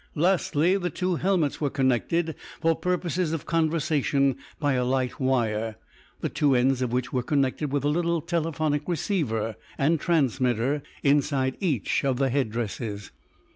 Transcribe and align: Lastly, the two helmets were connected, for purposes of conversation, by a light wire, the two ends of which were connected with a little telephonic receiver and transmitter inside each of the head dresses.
Lastly, 0.15 0.77
the 0.77 0.89
two 0.89 1.17
helmets 1.17 1.61
were 1.61 1.69
connected, 1.69 2.33
for 2.59 2.73
purposes 2.75 3.33
of 3.33 3.45
conversation, 3.45 4.35
by 4.59 4.73
a 4.73 4.83
light 4.83 5.19
wire, 5.19 5.75
the 6.21 6.27
two 6.27 6.55
ends 6.55 6.81
of 6.81 6.91
which 6.91 7.13
were 7.13 7.21
connected 7.21 7.71
with 7.71 7.83
a 7.83 7.87
little 7.87 8.19
telephonic 8.19 8.87
receiver 8.87 9.55
and 9.77 9.99
transmitter 9.99 10.81
inside 11.03 11.55
each 11.59 12.03
of 12.03 12.17
the 12.17 12.31
head 12.31 12.49
dresses. 12.49 13.11